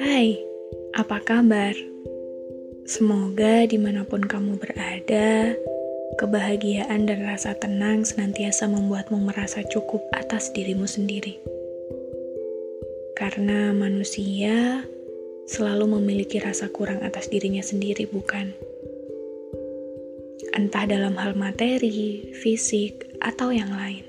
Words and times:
Hai, 0.00 0.32
apa 0.96 1.20
kabar? 1.20 1.76
Semoga 2.88 3.68
di 3.68 3.76
mana 3.76 4.00
pun 4.08 4.24
kamu 4.24 4.56
berada, 4.56 5.52
kebahagiaan 6.16 7.04
dan 7.04 7.20
rasa 7.28 7.52
tenang 7.60 8.08
senantiasa 8.08 8.64
membuatmu 8.64 9.20
merasa 9.20 9.60
cukup 9.68 10.00
atas 10.16 10.48
dirimu 10.56 10.88
sendiri. 10.88 11.36
Karena 13.12 13.76
manusia 13.76 14.88
selalu 15.44 16.00
memiliki 16.00 16.40
rasa 16.40 16.72
kurang 16.72 17.04
atas 17.04 17.28
dirinya 17.28 17.60
sendiri, 17.60 18.08
bukan? 18.08 18.56
Entah 20.56 20.88
dalam 20.88 21.12
hal 21.20 21.36
materi, 21.36 22.32
fisik, 22.40 23.04
atau 23.20 23.52
yang 23.52 23.68
lain. 23.68 24.08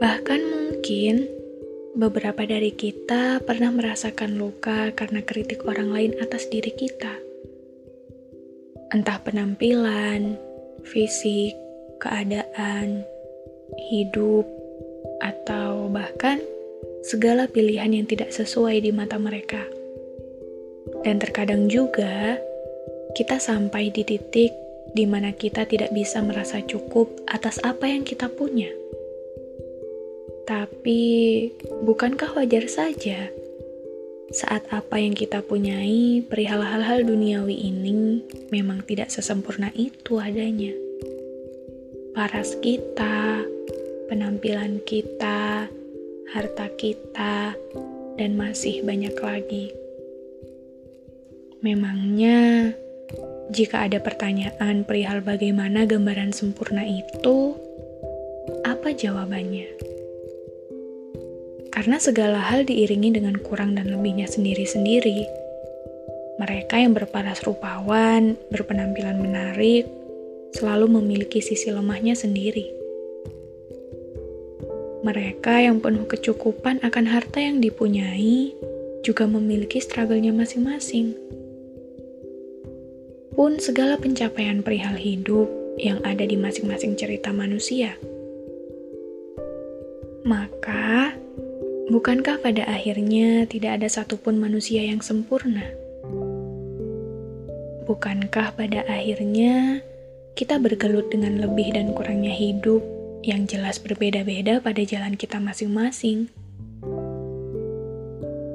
Bahkan 0.00 0.40
mungkin 0.48 1.41
Beberapa 1.92 2.48
dari 2.48 2.72
kita 2.72 3.44
pernah 3.44 3.68
merasakan 3.68 4.40
luka 4.40 4.96
karena 4.96 5.20
kritik 5.20 5.68
orang 5.68 5.92
lain 5.92 6.12
atas 6.24 6.48
diri 6.48 6.72
kita. 6.72 7.20
Entah 8.96 9.20
penampilan, 9.20 10.40
fisik, 10.88 11.52
keadaan, 12.00 13.04
hidup, 13.92 14.48
atau 15.20 15.92
bahkan 15.92 16.40
segala 17.04 17.44
pilihan 17.44 17.92
yang 17.92 18.08
tidak 18.08 18.32
sesuai 18.32 18.80
di 18.80 18.88
mata 18.88 19.20
mereka. 19.20 19.60
Dan 21.04 21.20
terkadang 21.20 21.68
juga 21.68 22.40
kita 23.12 23.36
sampai 23.36 23.92
di 23.92 24.00
titik 24.00 24.56
di 24.96 25.04
mana 25.04 25.36
kita 25.36 25.68
tidak 25.68 25.92
bisa 25.92 26.24
merasa 26.24 26.64
cukup 26.64 27.12
atas 27.28 27.60
apa 27.60 27.84
yang 27.84 28.00
kita 28.00 28.32
punya 28.32 28.72
tapi, 30.42 31.00
bukankah 31.86 32.34
wajar 32.34 32.66
saja 32.66 33.30
saat 34.32 34.64
apa 34.72 34.96
yang 34.96 35.12
kita 35.12 35.44
punyai 35.44 36.24
perihal 36.24 36.64
hal-hal 36.64 37.04
duniawi 37.04 37.68
ini 37.68 38.24
memang 38.48 38.80
tidak 38.88 39.12
sesempurna 39.12 39.68
itu 39.76 40.16
adanya? 40.16 40.72
Paras 42.16 42.56
kita, 42.64 43.44
penampilan 44.08 44.80
kita, 44.88 45.68
harta 46.32 46.66
kita, 46.80 47.52
dan 48.16 48.30
masih 48.34 48.80
banyak 48.82 49.12
lagi. 49.20 49.68
Memangnya, 51.60 52.72
jika 53.52 53.84
ada 53.84 54.00
pertanyaan 54.00 54.82
perihal 54.88 55.20
bagaimana 55.20 55.84
gambaran 55.84 56.32
sempurna 56.32 56.82
itu, 56.88 57.54
apa 58.64 58.96
jawabannya? 58.96 59.91
Karena 61.72 61.96
segala 61.96 62.38
hal 62.38 62.68
diiringi 62.68 63.16
dengan 63.16 63.40
kurang 63.40 63.72
dan 63.72 63.88
lebihnya 63.88 64.28
sendiri-sendiri. 64.28 65.24
Mereka 66.36 66.76
yang 66.76 66.92
berparas 66.92 67.40
rupawan, 67.48 68.36
berpenampilan 68.52 69.16
menarik, 69.16 69.88
selalu 70.52 71.00
memiliki 71.00 71.40
sisi 71.40 71.72
lemahnya 71.72 72.12
sendiri. 72.12 72.68
Mereka 75.02 75.66
yang 75.66 75.82
penuh 75.82 76.06
kecukupan 76.06 76.78
akan 76.84 77.04
harta 77.08 77.42
yang 77.42 77.58
dipunyai 77.58 78.54
juga 79.02 79.26
memiliki 79.26 79.82
struggle-nya 79.82 80.30
masing-masing. 80.30 81.16
Pun 83.32 83.58
segala 83.58 83.98
pencapaian 83.98 84.62
perihal 84.62 84.94
hidup 84.94 85.48
yang 85.80 85.98
ada 86.04 86.22
di 86.22 86.36
masing-masing 86.36 86.94
cerita 86.94 87.32
manusia. 87.32 87.96
Maka, 90.22 91.16
Bukankah 91.92 92.40
pada 92.40 92.64
akhirnya 92.72 93.44
tidak 93.44 93.76
ada 93.76 93.84
satupun 93.84 94.40
manusia 94.40 94.80
yang 94.80 95.04
sempurna? 95.04 95.60
Bukankah 97.84 98.56
pada 98.56 98.80
akhirnya 98.88 99.84
kita 100.32 100.56
bergelut 100.56 101.12
dengan 101.12 101.36
lebih 101.36 101.76
dan 101.76 101.92
kurangnya 101.92 102.32
hidup 102.32 102.80
yang 103.20 103.44
jelas 103.44 103.76
berbeda-beda 103.76 104.64
pada 104.64 104.80
jalan 104.88 105.20
kita 105.20 105.36
masing-masing? 105.36 106.32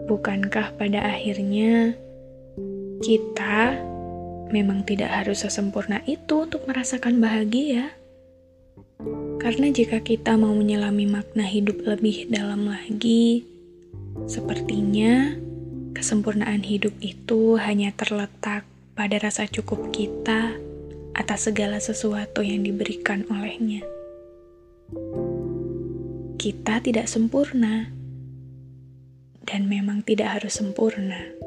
Bukankah 0.10 0.74
pada 0.74 1.06
akhirnya 1.06 1.94
kita 3.06 3.78
memang 4.50 4.82
tidak 4.82 5.14
harus 5.14 5.46
sesempurna 5.46 6.02
itu 6.10 6.42
untuk 6.42 6.66
merasakan 6.66 7.22
bahagia? 7.22 7.94
Karena 9.38 9.70
jika 9.70 10.02
kita 10.02 10.34
mau 10.36 10.52
menyelami 10.58 11.06
makna 11.06 11.46
hidup 11.46 11.86
lebih 11.86 12.28
dalam 12.34 12.66
lagi, 12.68 13.46
sepertinya 14.26 15.38
kesempurnaan 15.94 16.66
hidup 16.66 16.94
itu 17.00 17.56
hanya 17.62 17.94
terletak 17.94 18.66
pada 18.98 19.22
rasa 19.22 19.46
cukup 19.46 19.94
kita 19.94 20.58
atas 21.18 21.50
segala 21.50 21.78
sesuatu 21.78 22.42
yang 22.42 22.66
diberikan 22.66 23.26
olehnya. 23.30 23.86
Kita 26.38 26.82
tidak 26.82 27.10
sempurna, 27.10 27.90
dan 29.48 29.66
memang 29.66 30.04
tidak 30.04 30.38
harus 30.38 30.60
sempurna. 30.60 31.47